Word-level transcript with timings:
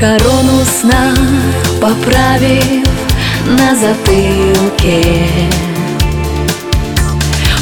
Корону 0.00 0.64
сна 0.64 1.14
поправив 1.78 2.88
на 3.46 3.76
затылке. 3.76 5.26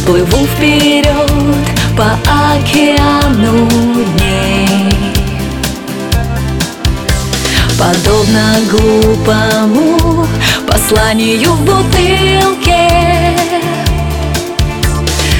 Плыву 0.06 0.46
вперед 0.46 1.32
по 1.96 2.16
океану 2.54 3.68
дней. 4.16 5.18
Подобно 7.76 8.54
глупому 8.70 10.24
посланию 10.64 11.54
в 11.54 11.64
бутылке 11.64 12.88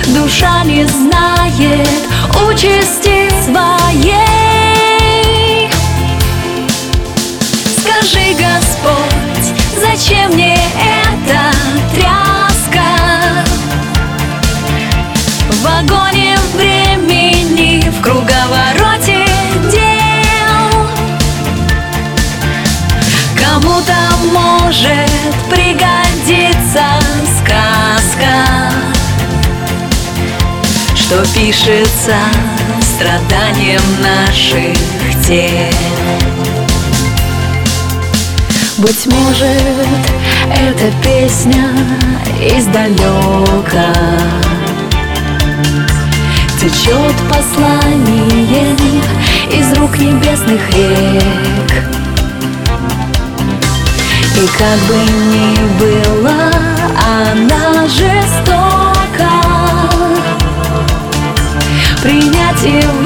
Душа 0.09 0.65
не 0.65 0.85
знает 0.85 1.89
участи 2.51 3.31
своей 3.45 4.38
Скажи, 7.99 8.33
Господь, 8.35 9.55
зачем 9.81 10.31
мне 10.31 10.55
эта 10.55 11.53
тряска? 11.93 12.85
В 15.51 15.63
вагоне 15.65 16.37
времени, 16.55 17.91
в 17.91 18.01
круговороте 18.01 19.27
дел 19.73 20.87
Кому-то 23.37 23.97
может 24.33 25.35
пригодиться 25.51 26.85
сказка 27.41 28.71
Что 30.95 31.25
пишется 31.35 32.17
страданием 32.81 33.83
наших 34.01 34.79
тел 35.27 36.58
быть 38.79 39.07
может, 39.07 39.47
эта 40.55 40.93
песня 41.03 41.65
издалека 42.41 43.93
Течет 46.61 47.15
послание 47.29 48.77
из 49.51 49.73
рук 49.79 49.99
небесных 49.99 50.61
рек. 50.75 51.73
И 54.37 54.47
как 54.57 54.79
бы 54.87 54.97
ни 55.33 55.57
была 55.81 56.53
она 56.97 57.87
жестока 57.89 59.31
Принять 62.03 62.65
и 62.65 62.98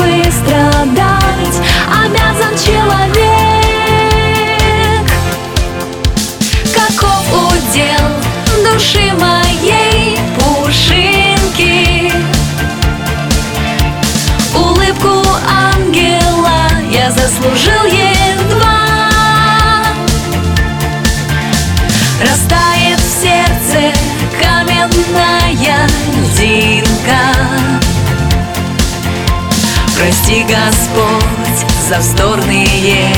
Прости, 30.32 30.44
Господь, 30.44 31.70
за 31.88 31.98
вздорные 31.98 33.12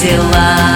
дела 0.00 0.68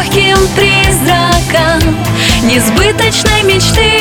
легким 0.00 0.38
призраком 0.56 1.96
несбыточной 2.42 3.42
мечты. 3.42 3.92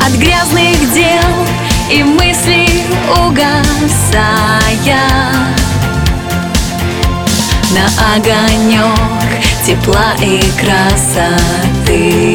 От 0.00 0.12
грязных 0.12 0.92
дел 0.94 1.46
и 1.90 2.02
мыслей 2.02 2.84
угасая. 3.26 4.98
На 7.70 8.14
огонек 8.14 9.42
тепла 9.66 10.14
и 10.22 10.40
красоты 10.58 12.34